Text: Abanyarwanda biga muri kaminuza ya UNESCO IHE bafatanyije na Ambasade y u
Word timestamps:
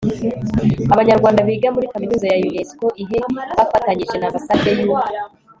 Abanyarwanda 0.93 1.45
biga 1.47 1.69
muri 1.75 1.91
kaminuza 1.93 2.25
ya 2.31 2.37
UNESCO 2.43 2.85
IHE 3.03 3.17
bafatanyije 3.57 4.15
na 4.17 4.25
Ambasade 4.29 4.69
y 4.77 4.79
u 4.89 4.93